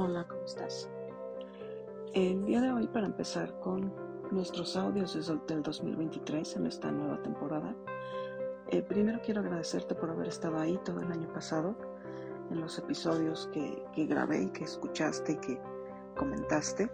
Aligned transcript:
Hola, 0.00 0.24
¿cómo 0.28 0.44
estás? 0.44 0.88
El 2.14 2.44
día 2.44 2.60
de 2.60 2.70
hoy, 2.70 2.86
para 2.86 3.06
empezar 3.06 3.58
con 3.58 3.92
nuestros 4.30 4.76
audios 4.76 5.14
desde 5.14 5.32
el 5.52 5.60
2023 5.60 6.54
en 6.54 6.66
esta 6.66 6.92
nueva 6.92 7.20
temporada, 7.20 7.74
eh, 8.68 8.80
primero 8.80 9.18
quiero 9.24 9.40
agradecerte 9.40 9.96
por 9.96 10.10
haber 10.10 10.28
estado 10.28 10.56
ahí 10.56 10.78
todo 10.84 11.00
el 11.00 11.10
año 11.10 11.26
pasado 11.32 11.76
en 12.48 12.60
los 12.60 12.78
episodios 12.78 13.50
que, 13.52 13.82
que 13.92 14.06
grabé 14.06 14.44
y 14.44 14.50
que 14.50 14.62
escuchaste 14.62 15.32
y 15.32 15.36
que 15.38 15.60
comentaste. 16.16 16.88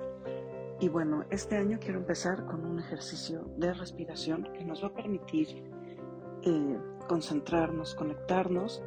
Y 0.80 0.88
bueno, 0.88 1.26
este 1.28 1.58
año 1.58 1.78
quiero 1.78 1.98
empezar 1.98 2.46
con 2.46 2.64
un 2.64 2.78
ejercicio 2.78 3.44
de 3.58 3.74
respiración 3.74 4.44
que 4.54 4.64
nos 4.64 4.82
va 4.82 4.88
a 4.88 4.94
permitir 4.94 5.70
eh, 6.40 6.80
concentrarnos, 7.06 7.94
conectarnos 7.96 8.82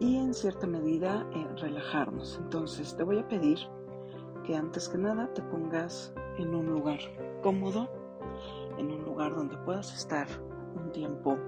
y 0.00 0.16
en 0.16 0.34
cierta 0.34 0.66
medida 0.66 1.26
eh, 1.32 1.46
relajarnos. 1.58 2.40
Entonces 2.42 2.96
te 2.96 3.04
voy 3.04 3.18
a 3.18 3.28
pedir 3.28 3.58
que 4.44 4.56
antes 4.56 4.88
que 4.88 4.98
nada 4.98 5.32
te 5.34 5.42
pongas 5.42 6.12
en 6.38 6.54
un 6.54 6.66
lugar 6.66 6.98
cómodo, 7.42 7.88
en 8.78 8.90
un 8.90 9.04
lugar 9.04 9.36
donde 9.36 9.56
puedas 9.58 9.94
estar 9.94 10.26
un 10.74 10.90
tiempo 10.90 11.38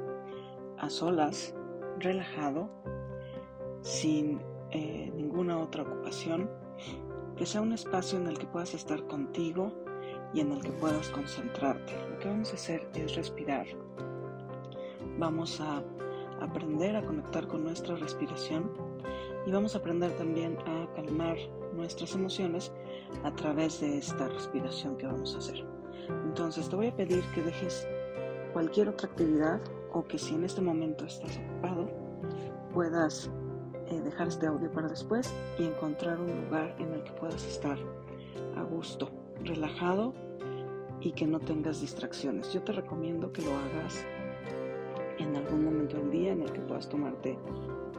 a 0.78 0.90
solas, 0.90 1.54
relajado, 1.98 2.68
sin 3.80 4.40
eh, 4.70 5.10
ninguna 5.16 5.58
otra 5.58 5.82
ocupación, 5.82 6.50
que 7.36 7.46
sea 7.46 7.62
un 7.62 7.72
espacio 7.72 8.18
en 8.18 8.26
el 8.26 8.38
que 8.38 8.46
puedas 8.46 8.74
estar 8.74 9.06
contigo 9.06 9.72
y 10.34 10.40
en 10.40 10.52
el 10.52 10.62
que 10.62 10.72
puedas 10.72 11.08
concentrarte. 11.08 11.92
Lo 12.10 12.18
que 12.18 12.28
vamos 12.28 12.52
a 12.52 12.56
hacer 12.56 12.88
es 12.94 13.14
respirar. 13.14 13.66
Vamos 15.18 15.60
a 15.60 15.82
aprender 16.44 16.96
a 16.96 17.04
conectar 17.04 17.46
con 17.46 17.64
nuestra 17.64 17.96
respiración 17.96 18.70
y 19.46 19.50
vamos 19.50 19.74
a 19.74 19.78
aprender 19.78 20.12
también 20.16 20.58
a 20.66 20.92
calmar 20.94 21.36
nuestras 21.74 22.14
emociones 22.14 22.72
a 23.24 23.34
través 23.34 23.80
de 23.80 23.98
esta 23.98 24.28
respiración 24.28 24.96
que 24.96 25.06
vamos 25.06 25.34
a 25.34 25.38
hacer. 25.38 25.64
Entonces 26.24 26.68
te 26.68 26.76
voy 26.76 26.88
a 26.88 26.96
pedir 26.96 27.22
que 27.34 27.42
dejes 27.42 27.86
cualquier 28.52 28.88
otra 28.88 29.08
actividad 29.08 29.60
o 29.92 30.04
que 30.04 30.18
si 30.18 30.34
en 30.34 30.44
este 30.44 30.60
momento 30.60 31.04
estás 31.04 31.38
ocupado 31.38 31.88
puedas 32.72 33.30
eh, 33.90 34.00
dejar 34.00 34.28
este 34.28 34.46
audio 34.46 34.70
para 34.70 34.88
después 34.88 35.32
y 35.58 35.64
encontrar 35.64 36.18
un 36.18 36.44
lugar 36.44 36.74
en 36.78 36.92
el 36.92 37.02
que 37.02 37.12
puedas 37.12 37.44
estar 37.46 37.78
a 38.56 38.62
gusto, 38.62 39.10
relajado 39.44 40.14
y 41.00 41.12
que 41.12 41.26
no 41.26 41.40
tengas 41.40 41.80
distracciones. 41.80 42.52
Yo 42.52 42.62
te 42.62 42.72
recomiendo 42.72 43.32
que 43.32 43.42
lo 43.42 43.50
hagas 43.50 44.06
en 45.18 45.36
algún 45.36 45.64
momento 45.64 45.96
del 45.96 46.10
día 46.10 46.32
en 46.32 46.42
el 46.42 46.52
que 46.52 46.60
puedas 46.60 46.88
tomarte 46.88 47.38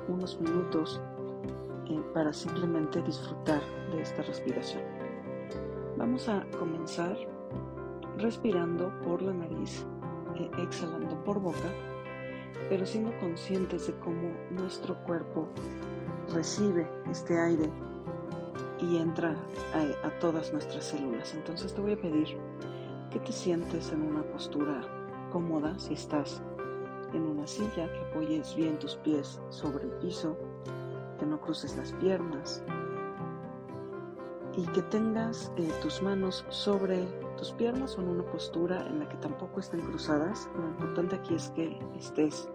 unos 0.08 0.40
minutos 0.40 1.02
eh, 1.90 2.02
para 2.14 2.34
simplemente 2.34 3.02
disfrutar 3.02 3.62
de 3.92 4.02
esta 4.02 4.22
respiración. 4.24 4.82
Vamos 5.98 6.28
a 6.30 6.46
comenzar 6.58 7.18
respirando 8.18 8.92
por 9.04 9.22
la 9.22 9.34
nariz, 9.34 9.86
eh, 10.38 10.50
exhalando 10.60 11.24
por 11.24 11.40
boca, 11.40 11.72
pero 12.70 12.86
siendo 12.86 13.12
conscientes 13.20 13.88
de 13.88 13.94
cómo 14.00 14.34
nuestro 14.52 14.96
cuerpo 15.04 15.48
recibe 16.34 16.88
este 17.12 17.40
aire 17.40 17.70
y 18.80 18.98
entra 18.98 19.36
a, 19.74 20.08
a 20.08 20.20
todas 20.20 20.52
nuestras 20.52 20.86
células. 20.86 21.34
Entonces 21.34 21.74
te 21.74 21.82
voy 21.82 21.94
a 21.94 22.02
pedir 22.02 22.38
que 23.12 23.20
te 23.20 23.32
sientes 23.32 23.92
en 23.92 24.02
una 24.02 24.24
postura 24.24 24.82
cómoda 25.32 25.78
si 25.78 25.94
estás 25.94 26.42
en 27.14 27.24
una 27.24 27.48
silla, 27.48 27.92
que 27.92 28.00
apoyes 28.00 28.56
bien 28.56 28.78
tus 28.80 28.96
pies 28.98 29.40
sobre 29.50 29.86
el 29.86 29.92
piso, 29.94 30.38
que 31.20 31.26
no 31.26 31.40
cruces 31.40 31.76
las 31.78 31.94
piernas 31.94 32.64
y 34.56 34.66
que 34.68 34.82
tengas 34.84 35.52
eh, 35.58 35.72
tus 35.82 36.02
manos 36.02 36.46
sobre 36.50 37.06
tus 37.38 37.52
piernas 37.54 37.98
o 37.98 38.02
en 38.02 38.10
una 38.10 38.24
postura 38.24 38.86
en 38.88 39.00
la 39.00 39.10
que 39.10 39.18
tampoco 39.18 39.60
estén 39.60 39.82
cruzadas. 39.82 40.50
Lo 40.56 40.68
importante 40.68 41.16
aquí 41.16 41.36
es 41.36 41.50
que 41.52 41.80
estés 41.98 42.50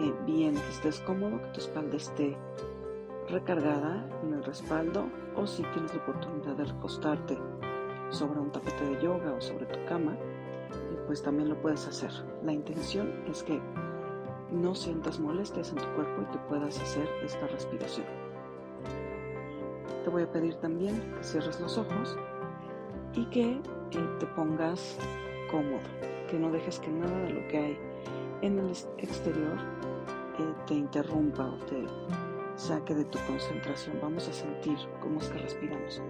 eh, 0.00 0.14
bien, 0.24 0.54
que 0.54 0.68
estés 0.68 1.00
cómodo, 1.00 1.40
que 1.42 1.48
tu 1.48 1.60
espalda 1.60 1.96
esté 1.96 2.36
recargada 3.28 4.08
en 4.22 4.34
el 4.34 4.44
respaldo 4.44 5.06
o 5.34 5.46
si 5.46 5.62
tienes 5.64 5.94
la 5.94 6.02
oportunidad 6.02 6.54
de 6.54 6.64
recostarte 6.64 7.38
sobre 8.10 8.38
un 8.38 8.52
tapete 8.52 8.84
de 8.84 9.02
yoga 9.02 9.32
o 9.32 9.40
sobre 9.40 9.66
tu 9.66 9.84
cama, 9.86 10.16
pues 11.06 11.22
también 11.22 11.48
lo 11.48 11.60
puedes 11.60 11.86
hacer. 11.86 12.10
La 12.44 12.52
intención 12.52 13.24
es 13.28 13.42
que 13.42 13.60
no 14.56 14.74
sientas 14.74 15.20
molestias 15.20 15.70
en 15.70 15.76
tu 15.76 15.86
cuerpo 15.94 16.22
y 16.22 16.32
que 16.32 16.38
puedas 16.48 16.80
hacer 16.80 17.08
esta 17.22 17.46
respiración. 17.46 18.06
Te 20.04 20.10
voy 20.10 20.22
a 20.22 20.30
pedir 20.30 20.54
también 20.56 21.14
que 21.16 21.24
cierres 21.24 21.60
los 21.60 21.78
ojos 21.78 22.16
y 23.14 23.24
que 23.26 23.52
eh, 23.52 24.16
te 24.18 24.26
pongas 24.26 24.96
cómodo, 25.50 25.80
que 26.30 26.38
no 26.38 26.50
dejes 26.50 26.78
que 26.80 26.88
nada 26.88 27.18
de 27.22 27.30
lo 27.34 27.48
que 27.48 27.58
hay 27.58 27.78
en 28.42 28.58
el 28.58 28.70
exterior 28.98 29.58
eh, 30.38 30.54
te 30.66 30.74
interrumpa 30.74 31.46
o 31.46 31.56
te 31.66 31.84
saque 32.56 32.94
de 32.94 33.04
tu 33.04 33.18
concentración. 33.26 33.98
Vamos 34.00 34.28
a 34.28 34.32
sentir 34.32 34.76
cómo 35.00 35.20
es 35.20 35.28
que 35.28 35.38
respiramos. 35.38 36.02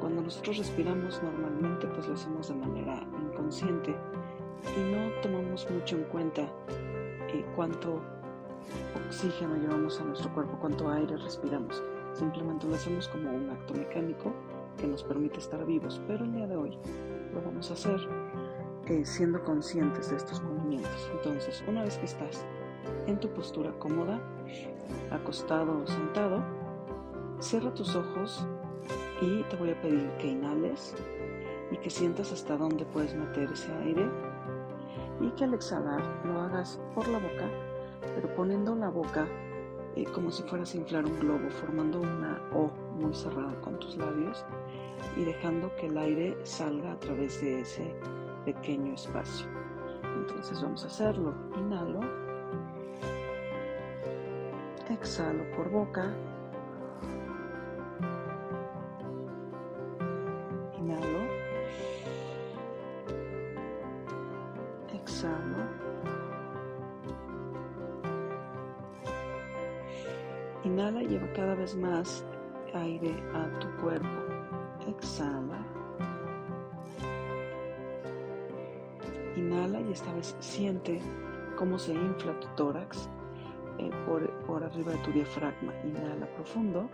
Cuando 0.00 0.22
nosotros 0.22 0.58
respiramos 0.58 1.22
normalmente 1.22 1.86
pues 1.88 2.08
lo 2.08 2.14
hacemos 2.14 2.48
de 2.48 2.54
manera 2.54 3.06
inconsciente 3.20 3.94
y 4.76 4.92
no 4.92 5.20
tomamos 5.20 5.68
mucho 5.70 5.96
en 5.96 6.04
cuenta 6.04 6.48
cuánto 7.56 8.00
oxígeno 9.06 9.56
llevamos 9.56 10.00
a 10.00 10.04
nuestro 10.04 10.32
cuerpo, 10.32 10.56
cuánto 10.60 10.90
aire 10.90 11.16
respiramos. 11.16 11.82
Simplemente 12.14 12.66
lo 12.66 12.74
hacemos 12.74 13.08
como 13.08 13.30
un 13.30 13.50
acto 13.50 13.74
mecánico 13.74 14.32
que 14.78 14.86
nos 14.86 15.02
permite 15.02 15.38
estar 15.38 15.64
vivos, 15.64 16.00
pero 16.06 16.24
el 16.24 16.32
día 16.32 16.46
de 16.46 16.56
hoy 16.56 16.78
lo 17.32 17.42
vamos 17.42 17.70
a 17.70 17.74
hacer 17.74 18.00
eh, 18.86 19.04
siendo 19.04 19.42
conscientes 19.42 20.10
de 20.10 20.16
estos 20.16 20.42
movimientos. 20.42 21.10
Entonces, 21.12 21.62
una 21.66 21.82
vez 21.84 21.98
que 21.98 22.06
estás 22.06 22.44
en 23.06 23.18
tu 23.18 23.28
postura 23.28 23.72
cómoda, 23.78 24.20
acostado 25.10 25.82
o 25.82 25.86
sentado, 25.86 26.42
cierra 27.40 27.72
tus 27.74 27.94
ojos 27.96 28.46
y 29.20 29.42
te 29.44 29.56
voy 29.56 29.70
a 29.70 29.80
pedir 29.80 30.10
que 30.18 30.28
inhales 30.28 30.94
y 31.70 31.76
que 31.76 31.90
sientas 31.90 32.32
hasta 32.32 32.56
dónde 32.56 32.84
puedes 32.84 33.14
meter 33.14 33.50
ese 33.52 33.72
aire 33.84 34.08
y 35.22 35.30
que 35.30 35.44
al 35.44 35.54
exhalar 35.54 36.02
lo 36.24 36.40
hagas 36.40 36.80
por 36.94 37.08
la 37.08 37.18
boca, 37.18 37.48
pero 38.14 38.34
poniendo 38.34 38.74
la 38.74 38.90
boca 38.90 39.26
eh, 39.94 40.04
como 40.04 40.30
si 40.30 40.42
fueras 40.44 40.74
a 40.74 40.78
inflar 40.78 41.04
un 41.04 41.18
globo, 41.20 41.50
formando 41.50 42.00
una 42.00 42.40
O 42.54 42.70
muy 42.96 43.12
cerrada 43.14 43.54
con 43.60 43.78
tus 43.78 43.96
labios 43.96 44.44
y 45.16 45.24
dejando 45.24 45.74
que 45.76 45.86
el 45.86 45.98
aire 45.98 46.36
salga 46.44 46.92
a 46.92 46.98
través 46.98 47.40
de 47.40 47.60
ese 47.60 47.94
pequeño 48.44 48.94
espacio. 48.94 49.46
Entonces 50.16 50.62
vamos 50.62 50.84
a 50.84 50.86
hacerlo. 50.86 51.34
Inhalo. 51.58 52.00
Exhalo 54.88 55.44
por 55.56 55.70
boca. 55.70 56.14
Inhala 70.64 71.02
y 71.02 71.08
lleva 71.08 71.32
cada 71.32 71.54
vez 71.54 71.76
más 71.76 72.24
aire 72.74 73.14
a 73.34 73.58
tu 73.58 73.68
cuerpo. 73.80 74.08
Exhala. 74.88 75.64
Inhala 79.36 79.80
y 79.80 79.92
esta 79.92 80.12
vez 80.14 80.36
siente 80.40 81.00
cómo 81.56 81.78
se 81.78 81.92
infla 81.92 82.38
tu 82.40 82.48
tórax 82.56 83.08
eh, 83.78 83.90
por, 84.06 84.28
por 84.44 84.64
arriba 84.64 84.92
de 84.92 84.98
tu 84.98 85.12
diafragma. 85.12 85.72
Inhala 85.84 86.26
profundo. 86.34 86.88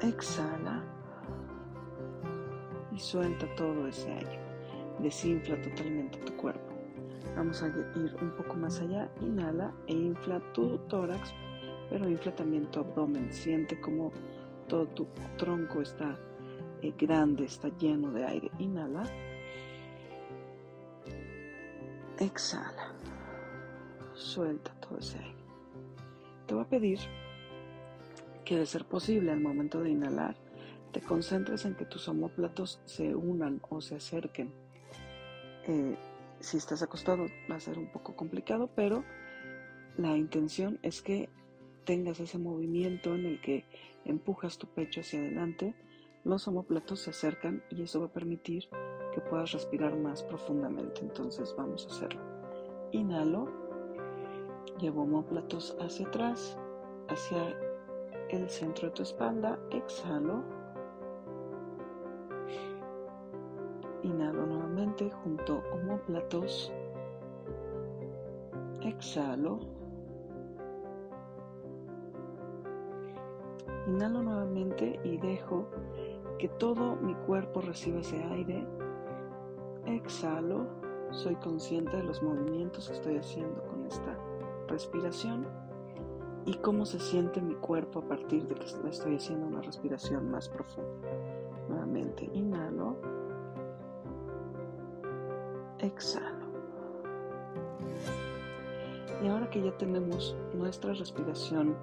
Exhala. 0.00 0.82
Y 2.92 2.98
suelta 2.98 3.46
todo 3.56 3.86
ese 3.86 4.10
aire. 4.12 4.39
Desinfla 5.02 5.60
totalmente 5.62 6.18
tu 6.18 6.36
cuerpo. 6.36 6.72
Vamos 7.36 7.62
a 7.62 7.68
ir 7.68 8.16
un 8.20 8.30
poco 8.36 8.54
más 8.54 8.80
allá. 8.80 9.10
Inhala 9.20 9.72
e 9.86 9.92
infla 9.92 10.40
tu 10.52 10.78
tórax, 10.88 11.32
pero 11.88 12.08
infla 12.08 12.34
también 12.34 12.70
tu 12.70 12.80
abdomen. 12.80 13.32
Siente 13.32 13.80
como 13.80 14.12
todo 14.68 14.86
tu 14.88 15.06
tronco 15.36 15.80
está 15.80 16.18
eh, 16.82 16.92
grande, 16.98 17.44
está 17.44 17.68
lleno 17.78 18.10
de 18.12 18.24
aire. 18.24 18.50
Inhala. 18.58 19.04
Exhala. 22.18 22.94
Suelta 24.14 24.72
todo 24.80 24.98
ese 24.98 25.18
aire. 25.18 25.40
Te 26.46 26.54
voy 26.54 26.64
a 26.64 26.68
pedir 26.68 26.98
que 28.44 28.58
de 28.58 28.66
ser 28.66 28.84
posible 28.84 29.30
al 29.30 29.38
momento 29.38 29.80
de 29.80 29.90
inhalar, 29.90 30.34
te 30.90 31.00
concentres 31.00 31.64
en 31.66 31.76
que 31.76 31.84
tus 31.84 32.08
homóplatos 32.08 32.80
se 32.84 33.14
unan 33.14 33.62
o 33.70 33.80
se 33.80 33.94
acerquen. 33.94 34.52
Eh, 35.66 35.96
si 36.40 36.56
estás 36.56 36.82
acostado 36.82 37.26
va 37.50 37.56
a 37.56 37.60
ser 37.60 37.78
un 37.78 37.92
poco 37.92 38.16
complicado, 38.16 38.70
pero 38.74 39.04
la 39.96 40.16
intención 40.16 40.78
es 40.82 41.02
que 41.02 41.28
tengas 41.84 42.20
ese 42.20 42.38
movimiento 42.38 43.14
en 43.14 43.26
el 43.26 43.40
que 43.40 43.64
empujas 44.04 44.58
tu 44.58 44.66
pecho 44.66 45.00
hacia 45.00 45.20
adelante, 45.20 45.74
los 46.24 46.46
omoplatos 46.48 47.00
se 47.00 47.10
acercan 47.10 47.62
y 47.70 47.82
eso 47.82 48.00
va 48.00 48.06
a 48.06 48.12
permitir 48.12 48.68
que 49.14 49.20
puedas 49.20 49.52
respirar 49.52 49.96
más 49.96 50.22
profundamente. 50.22 51.00
Entonces 51.00 51.54
vamos 51.56 51.86
a 51.86 51.90
hacerlo. 51.90 52.20
Inhalo, 52.92 53.48
llevo 54.78 55.02
omoplatos 55.02 55.76
hacia 55.80 56.06
atrás, 56.06 56.58
hacia 57.08 57.56
el 58.30 58.48
centro 58.48 58.88
de 58.88 58.94
tu 58.94 59.02
espalda, 59.02 59.58
exhalo. 59.70 60.44
Inhalo 64.02 64.46
nuevamente 64.46 65.10
junto 65.10 65.62
omoplatos. 65.72 66.72
Exhalo. 68.82 69.58
Inhalo 73.86 74.22
nuevamente 74.22 74.98
y 75.04 75.18
dejo 75.18 75.68
que 76.38 76.48
todo 76.48 76.96
mi 76.96 77.14
cuerpo 77.26 77.60
reciba 77.60 78.00
ese 78.00 78.22
aire. 78.24 78.66
Exhalo. 79.86 80.66
Soy 81.10 81.34
consciente 81.36 81.96
de 81.96 82.04
los 82.04 82.22
movimientos 82.22 82.88
que 82.88 82.94
estoy 82.94 83.16
haciendo 83.16 83.62
con 83.64 83.84
esta 83.84 84.16
respiración 84.68 85.44
y 86.46 86.54
cómo 86.54 86.86
se 86.86 86.98
siente 87.00 87.42
mi 87.42 87.54
cuerpo 87.56 87.98
a 87.98 88.08
partir 88.08 88.46
de 88.46 88.54
que 88.54 88.64
estoy 88.64 89.16
haciendo 89.16 89.46
una 89.46 89.60
respiración 89.60 90.30
más 90.30 90.48
profunda. 90.48 91.08
Nuevamente, 91.68 92.30
inhalo. 92.32 92.96
Exhalo. 95.82 96.50
Y 99.22 99.28
ahora 99.28 99.48
que 99.50 99.62
ya 99.62 99.76
tenemos 99.76 100.36
nuestra 100.54 100.92
respiración 100.94 101.76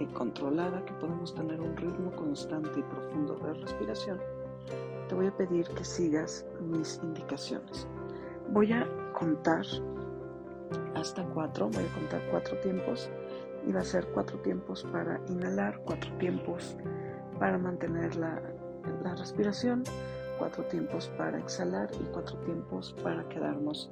eh, 0.00 0.06
controlada, 0.12 0.84
que 0.84 0.92
podemos 0.94 1.34
tener 1.34 1.60
un 1.60 1.76
ritmo 1.76 2.10
constante 2.12 2.80
y 2.80 2.82
profundo 2.82 3.34
de 3.36 3.54
respiración, 3.54 4.18
te 5.08 5.14
voy 5.14 5.26
a 5.26 5.36
pedir 5.36 5.68
que 5.68 5.84
sigas 5.84 6.46
mis 6.60 7.00
indicaciones. 7.02 7.86
Voy 8.50 8.72
a 8.72 8.86
contar 9.12 9.64
hasta 10.94 11.24
cuatro, 11.34 11.68
voy 11.68 11.84
a 11.84 11.94
contar 11.94 12.22
cuatro 12.30 12.58
tiempos 12.60 13.10
y 13.66 13.72
va 13.72 13.80
a 13.80 13.84
ser 13.84 14.06
cuatro 14.12 14.38
tiempos 14.38 14.84
para 14.90 15.20
inhalar, 15.28 15.80
cuatro 15.84 16.10
tiempos 16.18 16.76
para 17.38 17.58
mantener 17.58 18.16
la, 18.16 18.40
la 19.02 19.14
respiración, 19.14 19.84
cuatro 20.38 20.64
tiempos 20.64 21.08
para 21.16 21.38
exhalar 21.38 21.90
y 22.00 22.04
cuatro 22.12 22.36
tiempos 22.38 22.94
para 23.02 23.28
quedarnos 23.28 23.90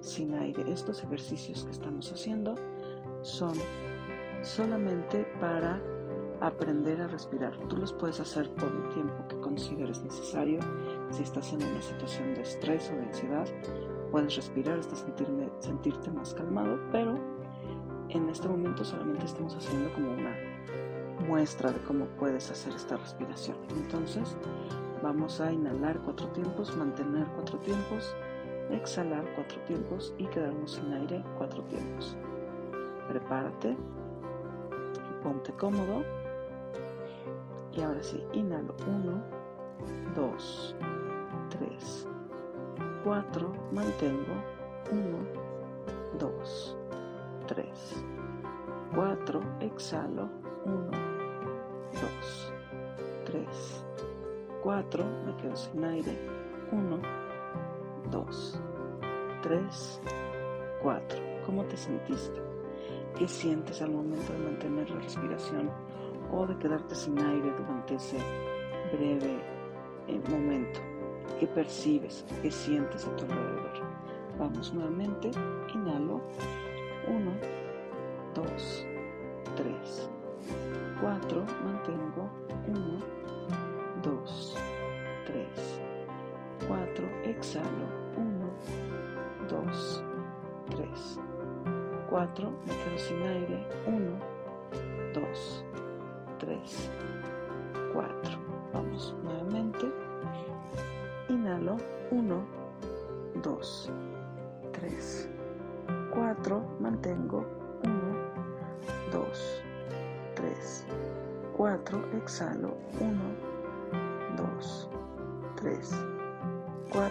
sin 0.00 0.34
aire. 0.34 0.64
Estos 0.70 1.02
ejercicios 1.02 1.64
que 1.64 1.70
estamos 1.70 2.12
haciendo 2.12 2.54
son 3.22 3.54
solamente 4.42 5.26
para 5.40 5.80
aprender 6.40 7.00
a 7.00 7.08
respirar. 7.08 7.56
Tú 7.68 7.76
los 7.76 7.92
puedes 7.92 8.20
hacer 8.20 8.48
por 8.54 8.68
el 8.68 8.88
tiempo 8.90 9.26
que 9.28 9.40
consideres 9.40 10.02
necesario. 10.02 10.60
Si 11.10 11.22
estás 11.22 11.52
en 11.52 11.62
una 11.62 11.82
situación 11.82 12.34
de 12.34 12.42
estrés 12.42 12.90
o 12.90 12.96
de 12.96 13.06
ansiedad, 13.06 13.46
puedes 14.10 14.36
respirar 14.36 14.78
hasta 14.78 14.96
sentirme, 14.96 15.48
sentirte 15.58 16.10
más 16.10 16.34
calmado, 16.34 16.78
pero 16.92 17.18
en 18.10 18.28
este 18.28 18.48
momento 18.48 18.84
solamente 18.84 19.26
estamos 19.26 19.54
haciendo 19.56 19.92
como 19.94 20.12
una 20.12 20.36
muestra 21.26 21.72
de 21.72 21.80
cómo 21.80 22.06
puedes 22.18 22.50
hacer 22.50 22.74
esta 22.74 22.96
respiración. 22.96 23.56
Entonces, 23.70 24.36
vamos 25.06 25.40
a 25.40 25.52
inhalar 25.52 26.00
cuatro 26.00 26.26
tiempos, 26.30 26.76
mantener 26.76 27.28
cuatro 27.36 27.58
tiempos, 27.60 28.12
exhalar 28.72 29.24
cuatro 29.36 29.60
tiempos 29.60 30.12
y 30.18 30.24
quedarnos 30.26 30.72
sin 30.72 30.92
aire 30.92 31.22
cuatro 31.38 31.62
tiempos. 31.64 32.16
Prepárate, 33.08 33.76
ponte 35.22 35.52
cómodo. 35.52 36.02
Y 37.72 37.82
ahora 37.82 38.02
sí, 38.02 38.20
inhalo. 38.32 38.74
1, 38.88 39.22
2, 40.16 40.76
3, 41.50 42.08
4, 43.04 43.52
mantengo. 43.70 44.34
1, 44.90 45.00
2, 46.18 46.76
3, 47.46 47.68
4, 48.92 49.40
exhalo. 49.60 50.28
1, 50.64 50.90
2, 51.92 52.52
3, 53.26 53.85
4, 54.66 55.04
me 55.24 55.36
quedo 55.36 55.54
sin 55.54 55.84
aire 55.84 56.10
1, 56.72 56.98
2, 58.10 58.60
3, 59.40 60.00
4. 60.82 61.18
¿Cómo 61.46 61.62
te 61.66 61.76
sentiste? 61.76 62.42
¿Qué 63.16 63.28
sientes 63.28 63.80
al 63.80 63.92
momento 63.92 64.32
de 64.32 64.38
mantener 64.40 64.90
la 64.90 64.98
respiración 65.02 65.70
o 66.32 66.48
de 66.48 66.58
quedarte 66.58 66.96
sin 66.96 67.16
aire 67.16 67.52
durante 67.56 67.94
ese 67.94 68.18
breve 68.92 69.40
eh, 70.08 70.20
momento? 70.28 70.80
¿Qué 71.38 71.46
percibes? 71.46 72.24
¿Qué 72.42 72.50
sientes 72.50 73.06
a 73.06 73.14
tu 73.14 73.22
alrededor? 73.22 73.70
Vamos 74.36 74.74
nuevamente, 74.74 75.30
inhalo, 75.76 76.22
1, 77.06 77.32
2, 78.34 78.86
3, 79.54 80.10
4, 81.00 81.44
mantengo, 81.64 82.28
1, 82.66 82.95
exhalo, 87.46 87.86
1, 88.16 88.50
2, 89.48 90.04
3, 90.70 91.20
4, 92.10 92.50
me 92.50 92.72
quedo 92.72 92.98
sin 92.98 93.22
aire, 93.22 93.64
1, 93.86 94.18
2, 95.14 95.64
3, 96.38 96.90
4. 97.92 98.38
Vamos 98.72 99.14
nuevamente. 99.22 99.86
Inhalo, 101.28 101.76
1, 102.10 102.44
2, 103.44 103.92
3, 104.72 105.28
4, 106.12 106.64
mantengo, 106.80 107.46
1, 107.84 107.92
2, 109.12 109.62
3, 110.34 110.86
4, 111.56 112.16
exhalo, 112.16 112.76
1, 112.98 113.25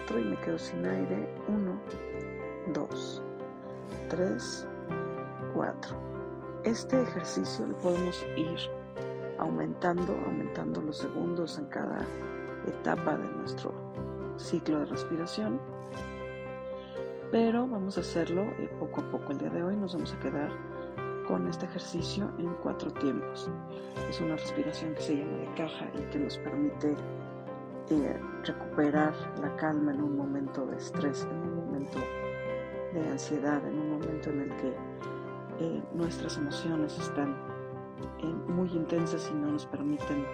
4 0.06 0.20
y 0.20 0.24
me 0.24 0.36
quedo 0.36 0.56
sin 0.56 0.86
aire, 0.86 1.28
1, 1.48 1.80
2, 2.74 3.22
3, 4.08 4.68
4. 5.52 5.96
Este 6.62 7.02
ejercicio 7.02 7.66
lo 7.66 7.76
podemos 7.78 8.24
ir 8.36 8.56
aumentando, 9.38 10.16
aumentando 10.26 10.80
los 10.80 10.98
segundos 10.98 11.58
en 11.58 11.66
cada 11.66 12.06
etapa 12.68 13.16
de 13.16 13.28
nuestro 13.32 13.74
ciclo 14.36 14.78
de 14.80 14.86
respiración. 14.86 15.60
Pero 17.32 17.66
vamos 17.66 17.98
a 17.98 18.00
hacerlo 18.02 18.42
eh, 18.42 18.70
poco 18.78 19.00
a 19.00 19.10
poco 19.10 19.32
el 19.32 19.38
día 19.38 19.50
de 19.50 19.64
hoy. 19.64 19.76
Nos 19.76 19.94
vamos 19.94 20.12
a 20.12 20.20
quedar 20.20 20.50
con 21.26 21.48
este 21.48 21.66
ejercicio 21.66 22.30
en 22.38 22.54
cuatro 22.62 22.92
tiempos. 22.92 23.50
Es 24.08 24.20
una 24.20 24.36
respiración 24.36 24.94
que 24.94 25.00
se 25.00 25.16
llama 25.16 25.38
de 25.38 25.54
caja 25.56 25.90
y 25.98 26.02
que 26.12 26.18
nos 26.20 26.38
permite 26.38 26.96
eh, 27.90 28.20
recuperar 28.44 29.14
la 29.40 29.54
calma 29.56 29.92
en 29.92 30.02
un 30.02 30.16
momento 30.16 30.66
de 30.66 30.76
estrés, 30.76 31.26
en 31.30 31.38
un 31.38 31.56
momento 31.66 31.98
de 32.92 33.08
ansiedad, 33.08 33.66
en 33.66 33.78
un 33.78 33.90
momento 33.92 34.30
en 34.30 34.40
el 34.40 34.56
que 34.56 34.76
eh, 35.60 35.82
nuestras 35.94 36.36
emociones 36.36 36.98
están 36.98 37.36
muy 38.48 38.68
intensas 38.70 39.30
y 39.32 39.34
no 39.34 39.52
nos 39.52 39.66
permiten 39.66 40.24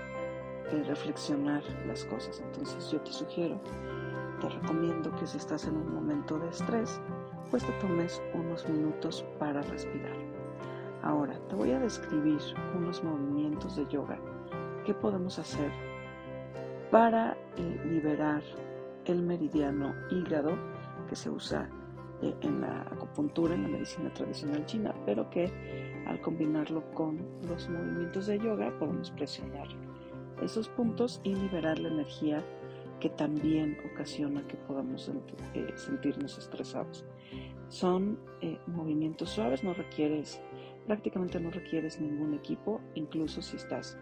reflexionar 0.87 1.62
las 1.87 2.04
cosas. 2.04 2.40
Entonces 2.40 2.90
yo 2.90 3.00
te 3.00 3.12
sugiero, 3.12 3.61
te 4.40 4.49
recomiendo 4.49 5.14
que 5.16 5.26
si 5.26 5.37
estás 5.37 5.66
en 5.66 5.76
un 5.76 5.94
momento 5.94 6.38
de 6.38 6.49
estrés, 6.49 7.00
pues 7.50 7.64
te 7.64 7.73
tomes 7.75 8.21
unos 8.35 8.68
minutos 8.68 9.25
para 9.38 9.62
respirar. 9.62 10.16
Ahora 11.02 11.38
te 11.49 11.54
voy 11.54 11.73
a 11.73 11.78
describir 11.78 12.40
unos 12.76 13.02
movimientos 13.04 13.76
de 13.76 13.87
yoga 13.87 14.18
que 14.85 14.94
podemos 14.94 15.38
hacer 15.38 15.71
para 16.92 17.37
eh, 17.56 17.80
liberar 17.87 18.42
el 19.06 19.22
meridiano 19.22 19.94
hígado 20.11 20.56
que 21.08 21.16
se 21.16 21.30
usa 21.30 21.68
eh, 22.20 22.34
en 22.42 22.61
la 22.61 22.82
acupuntura, 22.82 23.54
en 23.54 23.62
la 23.62 23.68
medicina 23.68 24.12
tradicional 24.12 24.64
china, 24.66 24.94
pero 25.04 25.28
que 25.30 25.50
al 26.06 26.20
combinarlo 26.20 26.84
con 26.92 27.18
los 27.49 27.68
movimientos 27.68 28.26
de 28.26 28.38
yoga 28.38 28.78
podemos 28.78 29.11
presionar 29.11 29.66
esos 30.42 30.68
puntos 30.68 31.20
y 31.25 31.34
liberar 31.34 31.78
la 31.78 31.88
energía 31.88 32.44
que 33.00 33.08
también 33.08 33.78
ocasiona 33.92 34.46
que 34.46 34.56
podamos 34.56 35.11
eh, 35.54 35.72
sentirnos 35.75 36.38
estresados. 36.38 37.04
Son 37.68 38.20
eh, 38.42 38.58
movimientos 38.66 39.30
suaves, 39.30 39.64
no 39.64 39.72
requieres, 39.72 40.40
prácticamente 40.87 41.40
no 41.40 41.50
requieres 41.50 42.00
ningún 42.00 42.34
equipo, 42.34 42.80
incluso 42.94 43.40
si 43.40 43.56
estás 43.56 43.99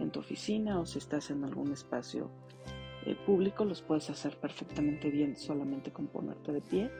en 0.00 0.10
tu 0.10 0.20
oficina 0.20 0.80
o 0.80 0.86
si 0.86 0.98
estás 0.98 1.30
en 1.30 1.44
algún 1.44 1.72
espacio 1.72 2.30
eh, 3.06 3.16
público, 3.26 3.64
los 3.64 3.82
puedes 3.82 4.10
hacer 4.10 4.36
perfectamente 4.36 5.10
bien 5.10 5.36
solamente 5.36 5.92
con 5.92 6.08
ponerte 6.08 6.52
de 6.52 6.60
pie. 6.60 6.90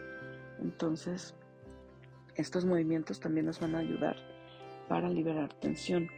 Entonces, 0.60 1.34
estos 2.36 2.64
movimientos 2.64 3.20
también 3.20 3.46
nos 3.46 3.60
van 3.60 3.74
a 3.74 3.78
ayudar 3.78 4.16
para 4.88 5.08
liberar 5.08 5.52
tensión. 5.54 6.08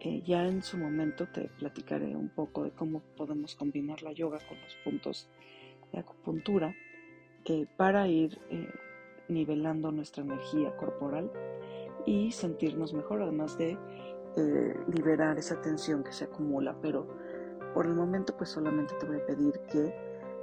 Eh, 0.00 0.22
ya 0.24 0.46
en 0.46 0.62
su 0.62 0.78
momento 0.78 1.26
te 1.26 1.48
platicaré 1.58 2.14
un 2.14 2.28
poco 2.28 2.64
de 2.64 2.70
cómo 2.70 3.00
podemos 3.16 3.54
combinar 3.54 4.02
la 4.02 4.12
yoga 4.12 4.38
con 4.48 4.60
los 4.60 4.74
puntos 4.84 5.28
de 5.92 5.98
acupuntura 5.98 6.74
para 7.76 8.08
ir 8.08 8.38
eh, 8.50 8.68
nivelando 9.28 9.92
nuestra 9.92 10.24
energía 10.24 10.76
corporal 10.76 11.30
y 12.04 12.32
sentirnos 12.32 12.92
mejor, 12.92 13.22
además 13.22 13.56
de 13.58 13.76
liberar 14.92 15.38
esa 15.38 15.60
tensión 15.60 16.04
que 16.04 16.12
se 16.12 16.24
acumula. 16.24 16.76
Pero 16.82 17.06
por 17.74 17.86
el 17.86 17.94
momento 17.94 18.36
pues 18.36 18.50
solamente 18.50 18.94
te 19.00 19.06
voy 19.06 19.20
a 19.20 19.26
pedir 19.26 19.58
que 19.70 19.94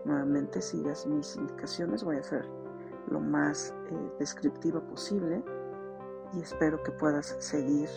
nuevamente 0.05 0.61
sigas 0.61 1.05
mis 1.07 1.35
indicaciones, 1.35 2.03
voy 2.03 2.17
a 2.17 2.23
ser 2.23 2.45
lo 3.09 3.19
más 3.19 3.73
descriptiva 4.19 4.81
posible 4.81 5.43
y 6.33 6.41
espero 6.41 6.81
que 6.83 6.91
puedas 6.91 7.35
seguir 7.39 7.89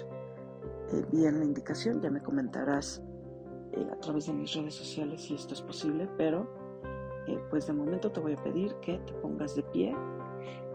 eh, 0.92 1.04
bien 1.10 1.38
la 1.38 1.44
indicación. 1.44 2.00
Ya 2.00 2.10
me 2.10 2.22
comentarás 2.22 3.02
eh, 3.72 3.86
a 3.90 3.98
través 4.00 4.26
de 4.26 4.34
mis 4.34 4.54
redes 4.54 4.74
sociales 4.74 5.22
si 5.22 5.34
esto 5.34 5.54
es 5.54 5.62
posible, 5.62 6.08
pero 6.16 6.46
eh, 7.26 7.40
pues 7.50 7.66
de 7.66 7.72
momento 7.72 8.10
te 8.12 8.20
voy 8.20 8.34
a 8.34 8.42
pedir 8.42 8.74
que 8.76 8.98
te 8.98 9.12
pongas 9.14 9.54
de 9.56 9.62
pie. 9.62 9.96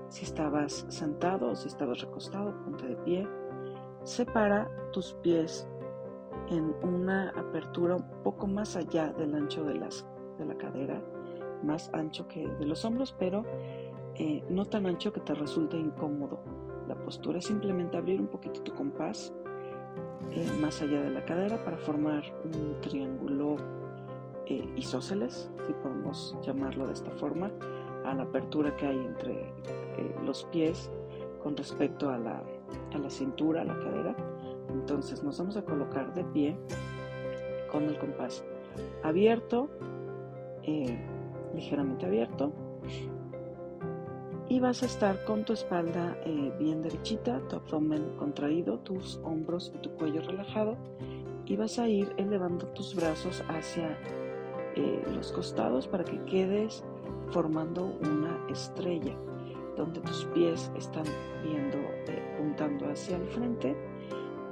Si 0.10 0.26
estabas 0.26 0.86
sentado 0.90 1.52
o 1.52 1.56
si 1.56 1.68
estabas 1.68 2.02
recostado, 2.02 2.54
ponte 2.64 2.86
de 2.86 2.96
pie. 2.98 3.28
Separa 4.04 4.70
tus 4.92 5.14
pies 5.22 5.68
en 6.50 6.74
una 6.84 7.30
apertura 7.30 7.96
un 7.96 8.24
poco 8.24 8.48
más 8.48 8.76
allá 8.76 9.14
del 9.14 9.36
ancho 9.36 9.64
de, 9.64 9.76
las, 9.76 10.06
de 10.38 10.46
la 10.46 10.56
cadera, 10.56 11.02
más 11.64 11.90
ancho 11.94 12.28
que 12.28 12.48
de 12.48 12.66
los 12.66 12.84
hombros, 12.84 13.16
pero 13.18 13.46
no 14.50 14.66
tan 14.66 14.86
ancho 14.86 15.12
que 15.12 15.22
te 15.22 15.34
resulte 15.34 15.78
incómodo. 15.78 16.40
La 16.88 16.96
postura 16.96 17.40
es 17.40 17.46
simplemente 17.46 17.98
abrir 17.98 18.20
un 18.20 18.28
poquito 18.28 18.62
tu 18.62 18.74
compás 18.74 19.34
eh, 20.32 20.48
más 20.62 20.82
allá 20.82 21.02
de 21.02 21.10
la 21.10 21.26
cadera 21.26 21.64
para 21.64 21.78
formar 21.78 22.24
un 22.46 22.80
triángulo 22.82 23.58
eh, 24.46 24.66
isósceles, 24.76 25.52
si 25.66 25.74
podemos 25.74 26.38
llamarlo 26.42 26.88
de 26.88 26.94
esta 26.94 27.12
forma, 27.12 27.52
a 28.06 28.14
la 28.14 28.24
apertura 28.24 28.76
que 28.76 28.88
hay 28.88 28.98
entre 28.98 29.34
eh, 29.42 30.16
los 30.24 30.46
pies 30.46 30.90
con 31.44 31.58
respecto 31.58 32.10
a 32.10 32.18
la, 32.18 32.44
a 32.94 32.98
la 32.98 33.10
cintura, 33.10 33.62
a 33.62 33.66
la 33.66 33.78
cadera. 33.80 34.16
Entonces 34.70 35.24
nos 35.24 35.38
vamos 35.38 35.58
a 35.58 35.64
colocar 35.64 36.14
de 36.14 36.24
pie 36.26 36.58
con 37.72 37.84
el 37.84 37.98
compás 37.98 38.44
abierto, 39.04 39.70
ligeramente 41.54 42.06
abierto, 42.06 42.54
y 44.52 44.60
vas 44.60 44.84
a 44.84 44.86
estar 44.86 45.24
con 45.24 45.46
tu 45.46 45.54
espalda 45.54 46.18
eh, 46.26 46.52
bien 46.60 46.82
derechita, 46.82 47.40
tu 47.48 47.56
abdomen 47.56 48.18
contraído, 48.18 48.80
tus 48.80 49.18
hombros 49.24 49.72
y 49.74 49.78
tu 49.78 49.92
cuello 49.92 50.22
relajado 50.22 50.76
y 51.46 51.56
vas 51.56 51.80
a 51.80 51.88
ir 51.88 52.14
elevando 52.18 52.68
tus 52.68 52.94
brazos 52.94 53.44
hacia 53.48 53.98
eh, 54.76 55.04
los 55.14 55.32
costados 55.32 55.88
para 55.88 56.04
que 56.04 56.22
quedes 56.26 56.84
formando 57.30 57.98
una 58.02 58.46
estrella 58.50 59.16
donde 59.78 60.02
tus 60.02 60.26
pies 60.34 60.70
están 60.78 61.06
viendo, 61.44 61.78
eh, 61.78 62.21
apuntando 62.42 62.90
hacia 62.90 63.18
el 63.18 63.28
frente. 63.28 63.76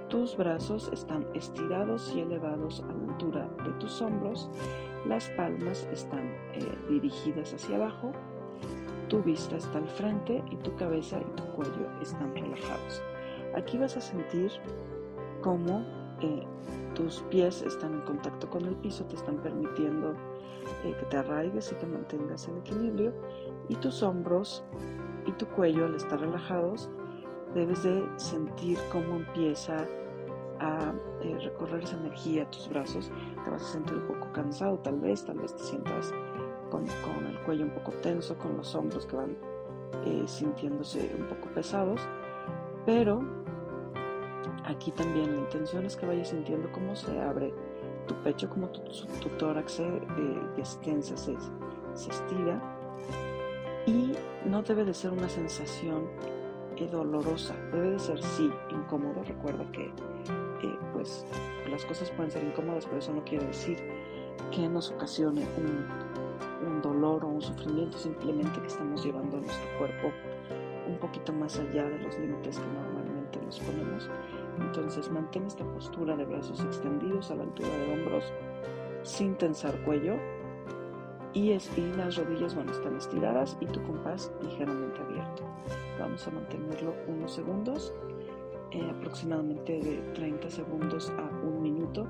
Tus 0.10 0.38
brazos 0.38 0.90
están 0.94 1.26
estirados 1.34 2.14
y 2.16 2.22
elevados 2.22 2.82
a 2.82 2.94
la 2.94 3.12
altura 3.12 3.50
de 3.64 3.72
tus 3.80 4.02
hombros. 4.02 4.50
Las 5.08 5.30
palmas 5.30 5.88
están 5.92 6.32
dirigidas 6.90 7.54
hacia 7.54 7.78
abajo 7.78 8.12
tu 9.10 9.24
vista 9.24 9.58
está 9.58 9.80
al 9.80 9.88
frente 9.88 10.44
y 10.52 10.56
tu 10.58 10.76
cabeza 10.76 11.20
y 11.20 11.36
tu 11.36 11.44
cuello 11.54 11.90
están 12.00 12.32
relajados. 12.36 13.02
Aquí 13.56 13.76
vas 13.80 13.98
a 13.98 14.02
sentir 14.02 14.52
cómo 15.42 15.84
eh, 16.22 16.46
tus 16.94 17.22
pies 17.24 17.64
están 17.64 17.96
en 17.96 18.02
contacto 18.02 18.48
con 18.48 18.66
el 18.66 18.76
piso, 18.76 19.04
te 19.06 19.16
están 19.16 19.38
permitiendo 19.38 20.14
eh, 20.86 20.96
que 21.00 21.06
te 21.08 21.18
arraigues 21.18 21.72
y 21.72 21.76
que 21.76 21.88
mantengas 21.88 22.48
el 22.50 22.58
equilibrio. 22.58 23.12
Y 23.68 23.76
tus 23.78 24.04
hombros 24.04 24.64
y 25.26 25.32
tu 25.32 25.48
cuello 25.48 25.86
al 25.86 25.96
estar 25.96 26.20
relajados, 26.20 26.92
debes 27.54 27.84
de 27.84 28.08
sentir 28.18 28.78
cómo 28.92 29.16
empieza 29.16 29.86
a 30.60 30.94
eh, 31.22 31.38
recorrer 31.42 31.84
esa 31.84 31.98
energía 31.98 32.44
a 32.44 32.52
tus 32.52 32.70
brazos. 32.70 33.12
Te 33.44 33.50
vas 33.50 33.62
a 33.62 33.66
sentir 33.66 33.96
un 33.96 34.08
poco 34.08 34.32
cansado 34.34 34.78
tal 34.80 35.00
vez, 35.00 35.24
tal 35.26 35.40
vez 35.40 35.56
te 35.56 35.64
sientas 35.64 36.14
con, 36.70 36.86
el 37.26 37.40
cuello 37.46 37.66
un 37.66 37.72
poco 37.72 37.92
tenso, 38.02 38.38
con 38.38 38.58
los 38.58 38.76
hombros 38.76 39.06
que 39.06 39.16
van 39.16 39.38
eh, 40.06 40.24
sintiéndose 40.28 41.16
un 41.18 41.28
poco 41.28 41.48
pesados, 41.54 42.02
pero 42.86 43.22
aquí 44.66 44.92
también 44.92 45.36
la 45.36 45.42
intención 45.42 45.86
es 45.86 45.96
que 45.96 46.06
vayas 46.06 46.30
sintiendo 46.30 46.72
cómo 46.72 46.96
se 46.96 47.20
abre 47.20 47.54
tu 48.08 48.16
pecho, 48.24 48.50
como 48.50 48.70
tu, 48.70 49.30
tórax 49.38 49.74
se 49.74 49.88
eh, 49.88 50.64
se, 50.64 52.10
estira 52.10 52.62
y 53.86 54.14
no 54.46 54.62
debe 54.62 54.86
de 54.86 54.94
ser 54.94 55.12
una 55.12 55.30
sensación 55.30 56.08
dolorosa, 56.88 57.56
debe 57.72 57.92
de 57.92 58.00
ser 58.00 58.22
sí 58.22 58.52
incómodo, 58.70 59.24
recuerda 59.24 59.70
que 59.72 59.92
pues 60.94 61.26
las 61.70 61.86
cosas 61.86 62.10
pueden 62.12 62.32
ser 62.32 62.44
incómodas, 62.44 62.86
pero 62.86 62.98
eso 62.98 63.14
no 63.14 63.24
quiere 63.24 63.46
decir 63.46 63.78
que 64.52 64.68
nos 64.68 64.92
ocasione 64.92 65.46
un 65.58 65.88
un 66.66 66.82
dolor 66.82 67.24
o 67.26 67.28
un 67.28 67.42
sufrimiento, 67.42 67.98
simplemente 67.98 68.60
que 68.62 68.68
estamos 68.68 69.04
llevando 69.04 69.38
a 69.38 69.42
nuestro 69.42 69.78
cuerpo 69.78 70.12
un 70.88 70.98
poquito 70.98 71.32
más 71.34 71.60
allá 71.60 71.84
de 71.84 72.00
los 72.00 72.18
límites 72.18 72.58
que 72.58 72.66
normalmente 72.66 73.40
nos 73.46 73.60
ponemos. 73.60 74.10
Entonces 74.60 75.10
mantén 75.12 75.46
esta 75.46 75.64
postura 75.64 76.16
de 76.16 76.26
brazos 76.26 76.60
extendidos 76.62 77.32
a 77.32 77.36
la 77.36 77.44
altura 77.44 77.70
de 77.70 77.94
hombros 77.94 78.34
sin 79.04 79.36
tensar 79.36 79.78
cuello 79.84 80.18
y, 81.34 81.54
las 81.96 82.16
rodillas 82.16 82.56
van 82.56 82.70
a 82.70 82.72
estar 82.72 82.92
estiradas 82.94 83.56
y 83.62 83.66
tu 83.68 83.82
compás 83.84 84.32
ligeramente 84.42 85.00
abierto. 85.00 85.19
Vamos 86.00 86.28
a 86.28 86.32
mantenerlo 86.32 86.96
unos 87.08 87.34
segundos, 87.34 87.94
eh, 88.72 88.90
aproximadamente 88.90 89.80
de 89.80 89.98
30 90.14 90.50
segundos 90.50 91.12
a 91.18 91.24
un 91.46 91.62
minuto 91.62 92.08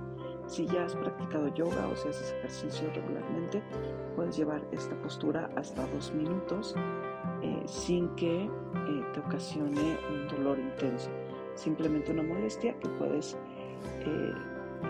si 0.49 0.65
ya 0.65 0.85
has 0.85 0.95
practicado 0.95 1.47
yoga 1.53 1.87
o 1.87 1.95
si 1.95 2.07
haces 2.09 2.33
ejercicio 2.39 2.89
regularmente, 2.95 3.61
puedes 4.15 4.35
llevar 4.35 4.65
esta 4.71 4.99
postura 4.99 5.47
hasta 5.55 5.85
dos 5.93 6.11
minutos 6.11 6.75
eh, 7.43 7.61
sin 7.67 8.09
que 8.15 8.45
eh, 8.45 8.49
te 9.13 9.19
ocasione 9.19 9.97
un 10.11 10.27
dolor 10.27 10.57
intenso. 10.57 11.11
Simplemente 11.53 12.11
una 12.11 12.23
molestia 12.23 12.73
que 12.79 12.89
puedes 12.89 13.37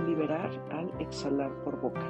liberar 0.05 0.50
al 0.72 0.89
exhalar 1.01 1.51
por 1.63 1.79
boca. 1.81 2.05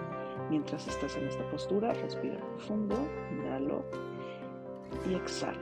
Mientras 0.49 0.87
estás 0.87 1.15
en 1.17 1.27
esta 1.27 1.49
postura, 1.49 1.93
respira 1.93 2.37
profundo, 2.37 2.95
inhalo 3.31 3.83
y 5.09 5.15
exhala. 5.15 5.57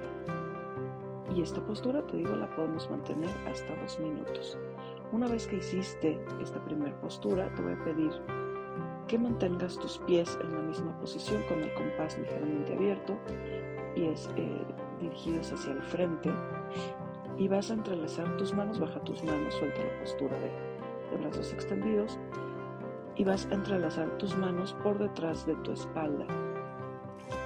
Y 1.36 1.42
esta 1.42 1.62
postura, 1.62 2.06
te 2.08 2.18
digo, 2.18 2.36
la 2.36 2.50
podemos 2.56 2.90
mantener 2.90 3.30
hasta 3.48 3.76
dos 3.76 4.00
minutos. 4.00 4.58
Una 5.12 5.28
vez 5.28 5.48
que 5.48 5.58
hiciste 5.58 6.20
esta 6.42 6.64
primera 6.64 7.00
postura, 7.02 7.54
te 7.56 7.62
voy 7.62 7.74
a 7.74 7.84
pedir 7.84 8.12
que 9.08 9.18
mantengas 9.18 9.78
tus 9.78 9.98
pies 10.00 10.38
en 10.42 10.54
la 10.54 10.62
misma 10.62 10.98
posición 11.00 11.42
con 11.44 11.64
el 11.64 11.74
compás 11.74 12.18
ligeramente 12.18 12.74
abierto, 12.74 13.18
pies 13.96 14.30
eh, 14.36 14.66
dirigidos 15.00 15.52
hacia 15.54 15.74
el 15.74 15.82
frente 15.82 16.30
y 17.38 17.48
vas 17.48 17.72
a 17.72 17.76
entrelazar 17.76 18.36
tus 18.38 18.54
manos, 18.54 18.80
baja 18.80 19.00
tus 19.02 19.24
manos, 19.24 19.54
suelta 19.54 19.80
la 19.84 20.00
postura 20.00 20.38
de, 20.40 20.52
de 21.12 21.24
brazos 21.24 21.54
extendidos 21.54 22.20
y 23.16 23.24
vas 23.24 23.48
a 23.48 23.54
entrelazar 23.54 24.18
tus 24.18 24.36
manos 24.38 24.76
por 24.84 24.98
detrás 24.98 25.46
de 25.46 25.56
tu 25.56 25.72
espalda. 25.72 26.26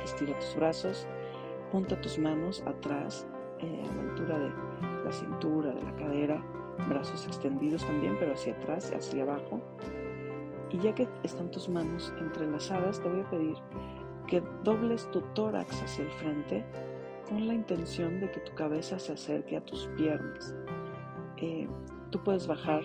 Estira 0.04 0.38
tus 0.40 0.56
brazos, 0.56 1.08
junta 1.72 2.00
tus 2.02 2.18
manos 2.18 2.64
atrás 2.66 3.28
eh, 3.62 3.84
a 3.90 3.96
la 3.96 4.10
altura 4.10 4.40
de 4.40 4.50
la 5.04 5.12
cintura, 5.12 5.74
de 5.74 5.84
la 5.84 5.96
cadera 5.96 6.44
brazos 6.88 7.26
extendidos 7.28 7.86
también, 7.86 8.16
pero 8.20 8.34
hacia 8.34 8.54
atrás, 8.54 8.92
hacia 8.96 9.24
abajo. 9.24 9.62
Y 10.70 10.80
ya 10.80 10.96
que 10.96 11.08
están 11.24 11.52
tus 11.52 11.68
manos 11.68 12.14
entrelazadas, 12.20 13.02
te 13.02 13.10
voy 13.10 13.22
a 13.22 13.30
pedir 13.30 13.58
que 14.28 14.42
dobles 14.64 15.10
tu 15.12 15.22
tórax 15.34 15.82
hacia 15.84 16.06
el 16.06 16.12
frente 16.12 16.66
con 17.28 17.48
la 17.48 17.54
intención 17.54 18.20
de 18.20 18.32
que 18.32 18.40
tu 18.40 18.54
cabeza 18.56 18.98
se 19.00 19.14
acerque 19.14 19.58
a 19.58 19.66
tus 19.66 19.88
piernas. 19.98 20.56
Eh, 21.38 21.68
tú 22.10 22.24
puedes 22.24 22.48
bajar 22.48 22.84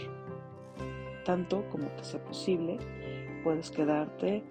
tanto 1.24 1.64
como 1.70 1.88
te 1.88 2.04
sea 2.04 2.22
posible, 2.24 2.78
puedes 3.44 3.70
quedarte 3.70 4.44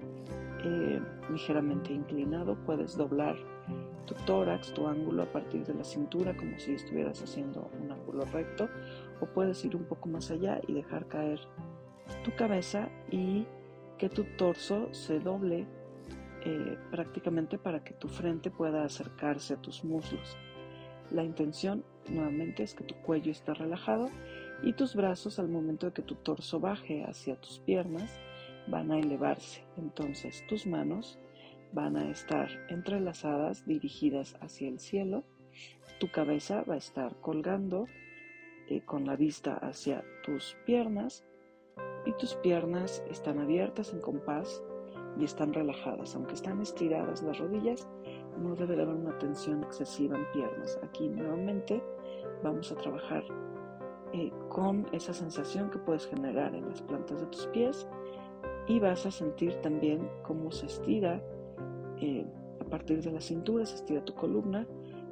eh, 0.63 1.01
ligeramente 1.29 1.93
inclinado, 1.93 2.55
puedes 2.65 2.95
doblar 2.97 3.35
tu 4.05 4.13
tórax, 4.25 4.73
tu 4.73 4.87
ángulo 4.87 5.23
a 5.23 5.31
partir 5.31 5.65
de 5.65 5.73
la 5.73 5.83
cintura 5.83 6.35
como 6.35 6.57
si 6.59 6.73
estuvieras 6.73 7.21
haciendo 7.21 7.69
un 7.81 7.91
ángulo 7.91 8.25
recto 8.25 8.69
o 9.21 9.25
puedes 9.25 9.63
ir 9.65 9.75
un 9.75 9.85
poco 9.85 10.09
más 10.09 10.31
allá 10.31 10.61
y 10.67 10.73
dejar 10.73 11.07
caer 11.07 11.39
tu 12.23 12.35
cabeza 12.35 12.89
y 13.11 13.45
que 13.97 14.09
tu 14.09 14.23
torso 14.37 14.93
se 14.93 15.19
doble 15.19 15.65
eh, 16.45 16.77
prácticamente 16.91 17.57
para 17.57 17.83
que 17.83 17.93
tu 17.93 18.07
frente 18.07 18.51
pueda 18.51 18.83
acercarse 18.83 19.55
a 19.55 19.61
tus 19.61 19.83
muslos. 19.83 20.37
La 21.11 21.23
intención 21.23 21.83
nuevamente 22.09 22.63
es 22.63 22.73
que 22.73 22.83
tu 22.83 22.95
cuello 22.95 23.31
esté 23.31 23.53
relajado 23.53 24.09
Y 24.63 24.73
tus 24.73 24.95
brazos 24.95 25.37
al 25.37 25.49
momento 25.49 25.87
de 25.87 25.93
que 25.93 26.01
tu 26.01 26.15
torso 26.15 26.59
baje 26.59 27.03
hacia 27.03 27.35
tus 27.35 27.59
piernas 27.59 28.09
van 28.67 28.91
a 28.91 28.97
elevarse. 28.97 29.63
Entonces 29.77 30.45
tus 30.47 30.65
manos 30.65 31.19
van 31.75 31.97
a 31.97 32.09
estar 32.09 32.47
entrelazadas, 32.69 33.65
dirigidas 33.65 34.37
hacia 34.39 34.69
el 34.69 34.79
cielo. 34.79 35.25
Tu 35.99 36.09
cabeza 36.09 36.63
va 36.63 36.75
a 36.75 36.77
estar 36.77 37.19
colgando 37.19 37.85
eh, 38.69 38.81
con 38.85 39.05
la 39.05 39.17
vista 39.17 39.55
hacia 39.57 40.03
tus 40.23 40.57
piernas 40.65 41.25
y 42.05 42.13
tus 42.13 42.35
piernas 42.35 43.03
están 43.11 43.39
abiertas 43.39 43.91
en 43.91 43.99
compás 43.99 44.63
y 45.19 45.25
están 45.25 45.53
relajadas. 45.53 46.15
Aunque 46.15 46.35
están 46.35 46.61
estiradas 46.61 47.21
las 47.21 47.37
rodillas, 47.39 47.87
no 48.39 48.55
debe 48.55 48.81
haber 48.81 48.95
una 48.95 49.17
tensión 49.17 49.61
excesiva 49.63 50.17
en 50.17 50.25
piernas. 50.31 50.79
Aquí 50.81 51.09
nuevamente 51.09 51.83
vamos 52.41 52.71
a 52.71 52.75
trabajar 52.75 53.23
eh, 54.13 54.31
con 54.47 54.87
esa 54.93 55.13
sensación 55.13 55.69
que 55.69 55.79
puedes 55.79 56.07
generar 56.07 56.55
en 56.55 56.69
las 56.69 56.81
plantas 56.81 57.19
de 57.19 57.27
tus 57.27 57.47
pies 57.47 57.85
y 58.67 58.79
vas 58.79 59.05
a 59.05 59.11
sentir 59.11 59.55
también 59.55 60.09
cómo 60.23 60.51
se 60.51 60.67
estira 60.67 61.21
eh, 62.01 62.25
a 62.59 62.65
partir 62.65 63.01
de 63.01 63.11
la 63.11 63.21
cintura, 63.21 63.65
se 63.65 63.75
estira 63.75 64.03
tu 64.03 64.13
columna 64.13 64.67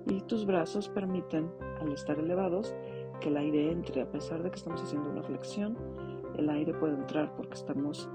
y 0.08 0.22
tus 0.22 0.46
brazos 0.46 0.90
permiten, 0.90 1.52
al 1.80 1.92
estar 1.94 2.20
elevados, 2.20 2.76
que 3.20 3.30
el 3.30 3.38
aire 3.38 3.72
entre, 3.72 4.02
a 4.02 4.12
pesar 4.12 4.44
de 4.44 4.50
que 4.50 4.58
estamos 4.58 4.82
haciendo 4.82 5.10
una 5.10 5.24
flexión, 5.24 5.78
el 6.38 6.50
aire 6.50 6.74
puede 6.74 6.96
entrar 6.96 7.34
porque 7.36 7.54
estamos 7.54 8.10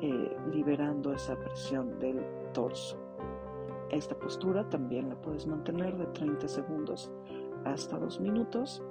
eh, 0.00 0.36
liberando 0.52 1.12
esa 1.12 1.38
presión 1.38 1.98
del 1.98 2.20
torso. 2.52 2.98
Esta 3.90 4.18
postura 4.18 4.68
también 4.68 5.08
la 5.08 5.20
puedes 5.20 5.46
mantener 5.46 5.96
de 5.96 6.06
30 6.06 6.48
segundos 6.48 7.10
hasta 7.64 7.98
2 7.98 8.20
minutos 8.20 8.82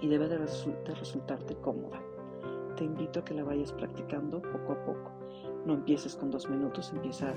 y 0.00 0.08
debe 0.08 0.28
de, 0.28 0.38
de 0.38 0.94
resultarte 0.94 1.56
cómoda. 1.56 2.02
Te 2.76 2.84
invito 2.84 3.20
a 3.20 3.24
que 3.24 3.34
la 3.34 3.44
vayas 3.44 3.72
practicando 3.72 4.40
poco 4.40 4.72
a 4.72 4.84
poco. 4.84 5.10
No 5.66 5.74
empieces 5.74 6.16
con 6.16 6.30
2 6.30 6.48
minutos, 6.48 6.92
empieza 6.94 7.34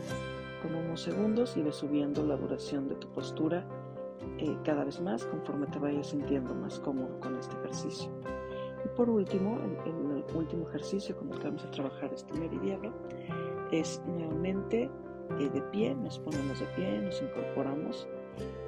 con 0.63 0.73
unos 0.75 1.01
segundos 1.01 1.57
y 1.57 1.61
ve 1.61 1.73
subiendo 1.73 2.25
la 2.25 2.37
duración 2.37 2.87
de 2.87 2.95
tu 2.95 3.07
postura 3.09 3.67
eh, 4.39 4.57
cada 4.63 4.85
vez 4.85 4.99
más 5.01 5.25
conforme 5.25 5.67
te 5.67 5.77
vayas 5.77 6.07
sintiendo 6.07 6.55
más 6.55 6.79
cómodo 6.79 7.19
con 7.19 7.37
este 7.37 7.55
ejercicio. 7.57 8.09
Y 8.83 8.87
por 8.95 9.09
último, 9.09 9.59
el, 9.85 10.35
último 10.35 10.67
ejercicio 10.69 11.15
con 11.17 11.31
el 11.31 11.39
que 11.39 11.45
vamos 11.45 11.65
a 11.65 11.71
trabajar 11.71 12.11
este 12.13 12.33
meridiano 12.39 12.93
es 13.71 14.01
nuevamente 14.07 14.89
eh, 15.39 15.49
de 15.53 15.61
pie, 15.63 15.93
nos 15.95 16.17
ponemos 16.19 16.59
de 16.59 16.65
pie, 16.67 17.01
nos 17.01 17.21
incorporamos, 17.21 18.07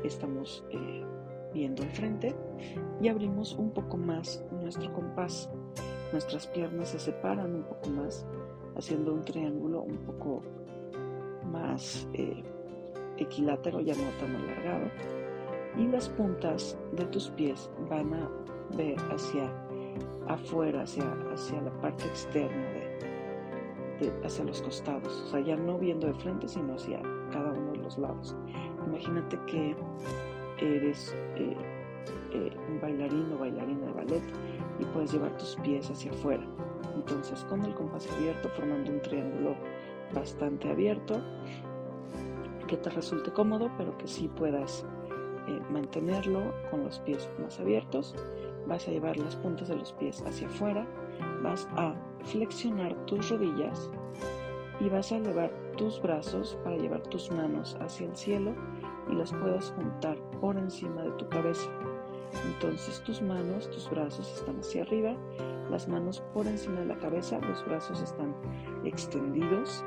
estamos 0.04 0.64
eh, 0.70 1.04
viendo 1.54 1.84
al 1.84 1.90
frente 1.92 2.36
y 3.02 3.08
abrimos 3.08 3.54
un 3.54 3.72
poco 3.72 3.98
más 3.98 4.44
nuestro 4.52 4.92
compás. 4.94 5.50
Nuestras 6.12 6.48
piernas 6.48 6.90
se 6.90 7.00
separan 7.00 7.56
un 7.56 7.64
poco 7.64 7.90
más, 7.90 8.26
haciendo 8.78 9.14
un 9.14 9.24
triángulo 9.26 9.82
un 9.82 9.98
poco 9.98 10.44
más 11.56 12.08
equilátero, 13.18 13.80
ya 13.82 13.94
no 13.96 14.10
tan 14.20 14.36
alargado 14.36 14.90
y 15.78 15.88
las 15.88 16.10
puntas 16.10 16.78
de 16.94 17.06
tus 17.06 17.30
pies 17.32 17.70
van 17.90 18.14
a 18.14 18.30
ver 18.76 18.98
hacia 19.12 19.52
afuera, 20.28 20.84
hacia, 20.84 21.04
hacia 21.34 21.62
la 21.62 21.72
parte 21.82 22.06
externa, 22.06 22.66
de, 24.00 24.12
hacia 24.24 24.46
los 24.46 24.62
costados, 24.62 25.24
o 25.26 25.28
sea, 25.28 25.40
ya 25.42 25.56
no 25.56 25.78
viendo 25.78 26.08
de 26.08 26.14
frente, 26.16 26.48
sino 26.48 26.76
hacia 26.76 27.02
cada 27.32 27.52
uno 27.52 27.72
de 27.72 27.78
los 27.80 27.98
lados. 27.98 28.36
Imagínate 28.88 29.38
que 29.48 29.76
eres 30.60 31.16
eh, 31.36 31.56
eh, 32.32 32.52
un 32.70 32.80
bailarín 32.80 33.32
o 33.34 33.40
bailarina 33.40 33.88
de 33.88 33.94
ballet 33.94 34.24
y 34.80 34.86
puedes 34.86 35.12
llevar 35.12 35.36
tus 35.38 35.56
pies 35.58 35.90
hacia 35.90 36.12
afuera. 36.12 36.46
Entonces, 36.96 37.44
con 37.46 37.64
el 37.66 37.74
compás 37.74 38.10
abierto, 38.12 38.50
formando 38.50 38.92
un 38.92 39.02
triángulo 39.02 39.56
bastante 40.16 40.70
abierto, 40.70 41.22
que 42.68 42.78
te 42.78 42.90
resulte 42.90 43.32
cómodo, 43.32 43.70
pero 43.78 43.96
que 43.98 44.08
sí 44.08 44.28
puedas 44.28 44.86
eh, 45.48 45.60
mantenerlo 45.70 46.54
con 46.72 46.84
los 46.84 47.00
pies 47.00 47.30
más 47.40 47.60
abiertos. 47.60 48.16
Vas 48.68 48.88
a 48.88 48.92
llevar 48.92 49.18
las 49.18 49.36
puntas 49.36 49.68
de 49.68 49.76
los 49.76 49.94
pies 49.94 50.24
hacia 50.26 50.48
afuera. 50.48 50.88
Vas 51.44 51.68
a 51.76 51.94
flexionar 52.24 52.96
tus 53.06 53.30
rodillas 53.30 53.92
y 54.80 54.90
vas 54.90 55.12
a 55.12 55.18
elevar 55.18 55.52
tus 55.78 56.02
brazos 56.02 56.58
para 56.64 56.78
llevar 56.78 57.02
tus 57.04 57.32
manos 57.32 57.78
hacia 57.80 58.08
el 58.08 58.16
cielo 58.16 58.54
y 59.12 59.16
las 59.16 59.32
puedas 59.34 59.72
juntar 59.72 60.18
por 60.42 60.58
encima 60.58 61.04
de 61.04 61.12
tu 61.12 61.30
cabeza. 61.30 61.70
Entonces 62.46 63.02
tus 63.04 63.22
manos, 63.22 63.70
tus 63.70 63.90
brazos 63.90 64.32
están 64.34 64.60
hacia 64.60 64.82
arriba, 64.82 65.16
las 65.70 65.88
manos 65.88 66.22
por 66.34 66.48
encima 66.48 66.82
de 66.82 66.88
la 66.88 66.98
cabeza, 66.98 67.40
los 67.40 67.64
brazos 67.66 68.02
están 68.02 68.36
extendidos. 68.84 69.84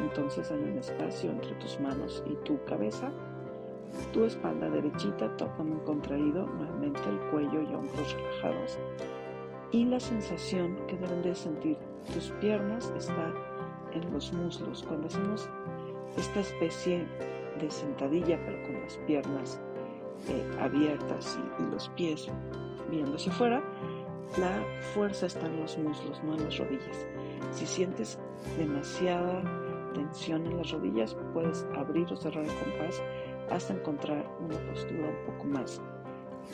Entonces 0.00 0.50
hay 0.50 0.62
un 0.62 0.78
espacio 0.78 1.30
entre 1.30 1.54
tus 1.56 1.78
manos 1.80 2.22
y 2.26 2.34
tu 2.44 2.62
cabeza 2.64 3.12
tu 4.12 4.24
espalda 4.24 4.68
derechita, 4.70 5.30
un 5.58 5.80
contraído, 5.80 6.46
nuevamente 6.46 7.00
el 7.08 7.18
cuello 7.30 7.62
y 7.62 7.74
hombros 7.74 8.14
relajados. 8.14 8.78
Y 9.72 9.84
la 9.84 10.00
sensación 10.00 10.76
que 10.86 10.96
deben 10.96 11.22
de 11.22 11.34
sentir 11.34 11.76
tus 12.12 12.30
piernas 12.40 12.92
está 12.96 13.32
en 13.92 14.12
los 14.12 14.32
muslos. 14.32 14.84
Cuando 14.86 15.08
hacemos 15.08 15.48
esta 16.16 16.40
especie 16.40 17.06
de 17.60 17.70
sentadilla, 17.70 18.38
pero 18.44 18.62
con 18.62 18.80
las 18.82 18.96
piernas 18.98 19.60
eh, 20.28 20.58
abiertas 20.60 21.38
y, 21.58 21.72
los 21.72 21.88
pies 21.90 22.28
viéndose 22.90 23.30
fuera, 23.30 23.62
la 24.38 24.64
fuerza 24.94 25.26
está 25.26 25.46
en 25.46 25.60
los 25.60 25.78
muslos, 25.78 26.22
no 26.24 26.34
en 26.34 26.44
las 26.44 26.58
rodillas. 26.58 27.06
Si 27.52 27.66
sientes 27.66 28.18
demasiada 28.58 29.42
tensión 29.94 30.46
en 30.46 30.58
las 30.58 30.70
rodillas, 30.70 31.16
puedes 31.32 31.66
abrir 31.76 32.12
o 32.12 32.16
cerrar 32.16 32.44
el 32.44 32.50
compás 32.50 33.02
hasta 33.50 33.74
encontrar 33.74 34.26
una 34.40 34.58
postura 34.70 35.08
un 35.08 35.32
poco 35.32 35.44
más 35.44 35.80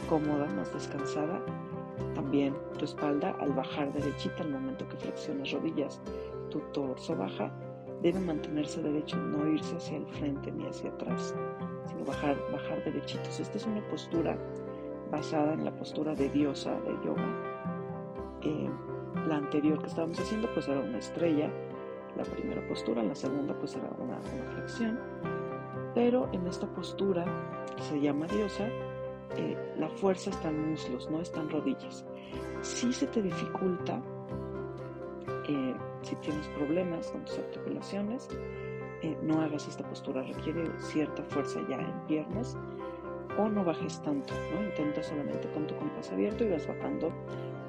cómoda, 0.09 0.47
más 0.55 0.73
descansada. 0.73 1.41
También 2.15 2.55
tu 2.79 2.85
espalda 2.85 3.37
al 3.41 3.53
bajar 3.53 3.93
derechita 3.93 4.43
al 4.43 4.51
momento 4.51 4.89
que 4.89 4.97
flexionas 4.97 5.51
rodillas, 5.53 6.01
tu 6.51 6.61
torso 6.73 7.17
baja, 7.17 7.53
debe 8.03 8.21
mantenerse 8.21 8.83
derecho, 8.83 9.17
no 9.17 9.47
irse 9.49 9.77
hacia 9.77 9.99
el 9.99 10.07
frente 10.07 10.51
ni 10.51 10.67
hacia 10.67 10.91
atrás, 10.91 11.35
sino 11.89 12.05
bajar, 12.05 12.37
bajar 12.53 12.83
derechitos. 12.85 13.41
Esta 13.41 13.59
es 13.59 13.67
una 13.67 13.87
postura 13.89 14.37
basada 15.11 15.55
en 15.55 15.65
la 15.65 15.73
postura 15.73 16.15
de 16.15 16.29
diosa 16.31 16.81
de 16.81 16.93
yoga. 17.05 17.27
Eh, 18.43 18.71
la 19.29 19.37
anterior 19.37 19.79
que 19.81 19.87
estábamos 19.87 20.19
haciendo 20.19 20.49
pues 20.55 20.69
era 20.69 20.81
una 20.81 20.99
estrella, 20.99 21.51
la 22.17 22.25
primera 22.25 22.67
postura, 22.67 23.03
la 23.03 23.15
segunda 23.15 23.55
pues 23.59 23.75
era 23.77 23.91
una, 23.99 24.19
una 24.19 24.51
flexión 24.53 24.99
pero 25.95 26.29
en 26.33 26.47
esta 26.47 26.67
postura, 26.67 27.25
que 27.77 27.83
se 27.83 28.01
llama 28.01 28.27
diosa, 28.27 28.69
eh, 29.37 29.75
la 29.77 29.89
fuerza 29.89 30.31
está 30.31 30.49
en 30.49 30.71
muslos, 30.71 31.11
no 31.11 31.21
está 31.21 31.41
en 31.41 31.51
rodillas. 31.51 32.05
Si 32.63 32.93
se 32.93 33.07
te 33.07 33.23
dificulta, 33.23 34.01
eh, 35.49 35.75
si 36.03 36.17
tienes 36.17 36.47
problemas 36.49 37.11
con 37.11 37.25
tus 37.25 37.39
articulaciones, 37.39 38.29
eh, 39.03 39.17
no 39.23 39.41
hagas 39.41 39.67
esta 39.67 39.89
postura, 39.89 40.23
requiere 40.23 40.71
cierta 40.79 41.25
fuerza 41.25 41.61
ya 41.69 41.77
en 41.77 42.07
piernas 42.07 42.57
o 43.39 43.49
no 43.49 43.65
bajes 43.65 44.01
tanto, 44.03 44.35
¿no? 44.53 44.63
intenta 44.63 45.03
solamente 45.03 45.51
con 45.53 45.67
tu 45.67 45.75
compás 45.77 46.13
abierto 46.13 46.45
y 46.45 46.51
vas 46.51 46.67
bajando 46.67 47.11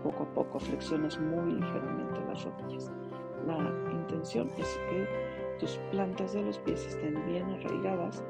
poco 0.03 0.23
a 0.23 0.33
poco, 0.33 0.59
flexionas 0.59 1.19
muy 1.19 1.53
ligeramente 1.53 2.19
las 2.27 2.43
rodillas. 2.43 2.91
La 3.47 3.55
intención 4.11 4.51
es 4.57 4.79
que 4.89 5.07
tus 5.59 5.77
plantas 5.91 6.33
de 6.33 6.43
los 6.43 6.57
pies 6.59 6.85
estén 6.85 7.25
bien 7.27 7.45
arraigadas 7.45 8.23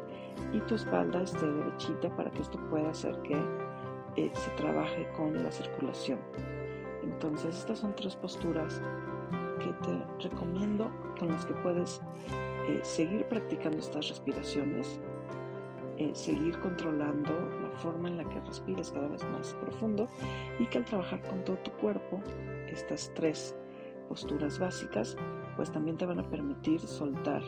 y 0.53 0.59
tu 0.61 0.75
espalda 0.75 1.23
esté 1.23 1.45
derechita 1.51 2.15
para 2.15 2.29
que 2.31 2.41
esto 2.41 2.59
pueda 2.69 2.89
hacer 2.89 3.19
que 3.23 3.35
eh, 4.15 4.31
se 4.33 4.51
trabaje 4.51 5.07
con 5.15 5.41
la 5.41 5.51
circulación. 5.51 6.19
Entonces 7.03 7.57
estas 7.57 7.79
son 7.79 7.95
tres 7.95 8.15
posturas 8.15 8.81
que 9.59 9.73
te 9.85 10.29
recomiendo 10.29 10.91
con 11.17 11.29
las 11.29 11.45
que 11.45 11.53
puedes 11.55 12.01
eh, 12.67 12.79
seguir 12.83 13.25
practicando 13.25 13.79
estas 13.79 14.09
respiraciones, 14.09 14.99
eh, 15.97 16.11
seguir 16.13 16.59
controlando 16.59 17.31
la 17.61 17.69
forma 17.79 18.07
en 18.07 18.17
la 18.17 18.25
que 18.25 18.39
respiras 18.41 18.91
cada 18.91 19.07
vez 19.07 19.23
más 19.29 19.53
profundo 19.55 20.07
y 20.59 20.67
que 20.67 20.79
al 20.79 20.85
trabajar 20.85 21.21
con 21.23 21.43
todo 21.43 21.57
tu 21.57 21.71
cuerpo, 21.71 22.21
estas 22.67 23.11
tres 23.15 23.55
posturas 24.09 24.59
básicas, 24.59 25.15
pues 25.55 25.71
también 25.71 25.97
te 25.97 26.05
van 26.05 26.19
a 26.19 26.29
permitir 26.29 26.79
soltar 26.79 27.41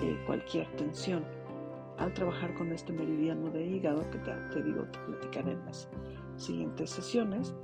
eh, 0.00 0.18
cualquier 0.26 0.66
tensión. 0.76 1.24
Al 1.98 2.12
trabajar 2.12 2.54
con 2.54 2.72
este 2.72 2.92
meridiano 2.92 3.50
de 3.50 3.64
hígado, 3.64 4.08
que 4.10 4.18
te, 4.18 4.62
digo, 4.62 4.84
te 4.84 4.98
platicaré 4.98 5.52
en 5.52 5.64
las 5.64 5.88
siguientes 6.36 6.90
sesiones, 6.90 7.54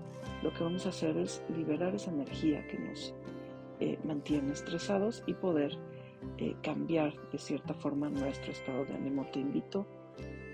lo 0.43 0.53
que 0.53 0.65
vamos 0.65 0.87
a 0.87 0.89
hacer 0.89 1.17
es 1.19 1.43
liberar 1.55 1.95
esa 1.95 2.11
energía 2.11 2.67
que 2.67 2.79
nos 2.79 3.15
eh, 3.81 3.99
mantiene 4.05 4.53
estresados 4.53 5.23
y 5.27 5.35
poder 5.35 5.77
eh, 6.39 6.57
cambiar 6.63 7.13
de 7.31 7.39
cierta 7.39 7.75
forma 7.75 8.09
nuestro 8.09 8.53
estado 8.53 8.85
de 8.87 8.95
ánimo. 8.95 9.27
Te 9.33 9.41
invito 9.41 9.87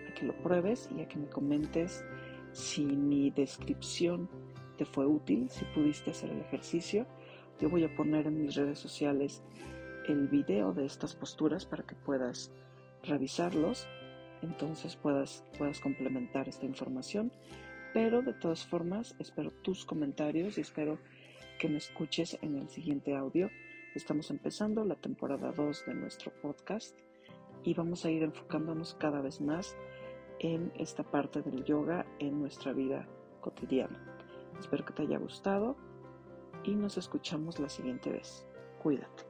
a 0.09 0.15
que 0.15 0.27
lo 0.27 0.35
pruebes 0.43 0.89
y 0.97 1.01
a 1.03 1.09
que 1.09 1.19
me 1.19 1.29
comentes 1.29 2.05
si 2.53 2.85
mi 2.85 3.31
descripción 3.31 4.29
te 4.77 4.85
fue 4.85 5.07
útil, 5.07 5.49
si 5.51 5.65
pudiste 5.67 6.11
hacer 6.11 6.31
el 6.31 6.41
ejercicio. 6.41 7.07
Yo 7.61 7.69
voy 7.69 7.85
a 7.85 7.95
poner 7.95 8.27
en 8.27 8.41
mis 8.41 8.55
redes 8.55 8.79
sociales 8.79 9.43
el 10.07 10.29
video 10.29 10.73
de 10.73 10.87
estas 10.87 11.15
posturas 11.17 11.67
para 11.67 11.83
que 11.83 11.97
puedas 11.97 12.53
revisarlos, 13.03 13.89
entonces 14.43 14.95
puedas, 14.97 15.45
puedas 15.59 15.81
complementar 15.81 16.49
esta 16.49 16.67
información. 16.67 17.33
Pero 17.93 18.23
de 18.23 18.35
todas 18.35 18.65
formas, 18.65 19.17
espero 19.19 19.51
tus 19.63 19.85
comentarios 19.85 20.57
y 20.57 20.61
espero 20.61 20.99
que 21.59 21.69
me 21.69 21.79
escuches 21.79 22.39
en 22.43 22.57
el 22.57 22.69
siguiente 22.69 23.17
audio. 23.17 23.51
Estamos 23.95 24.31
empezando 24.31 24.85
la 24.85 24.95
temporada 24.95 25.51
2 25.51 25.87
de 25.87 25.95
nuestro 25.95 26.31
podcast 26.41 26.97
y 27.65 27.75
vamos 27.75 28.05
a 28.05 28.11
ir 28.11 28.23
enfocándonos 28.23 28.95
cada 28.95 29.21
vez 29.21 29.41
más 29.41 29.77
en 30.39 30.71
esta 30.79 31.03
parte 31.03 31.43
del 31.43 31.65
yoga 31.65 32.07
en 32.21 32.39
nuestra 32.39 32.73
vida 32.73 33.09
cotidiana. 33.41 34.01
Espero 34.61 34.85
que 34.85 34.93
te 34.93 35.03
haya 35.03 35.19
gustado 35.19 35.77
y 36.65 36.75
nos 36.75 36.97
escuchamos 36.97 37.59
la 37.59 37.69
siguiente 37.69 38.11
vez. 38.11 38.47
Cuídate. 38.83 39.28